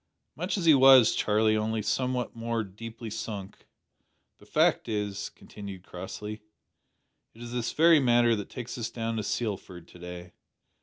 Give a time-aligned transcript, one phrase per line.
[0.35, 3.67] "Much as he was, Charlie, only somewhat more deeply sunk.
[4.39, 6.41] The fact is," continued Crossley,
[7.35, 10.33] "it is this very matter that takes us down to Sealford to day.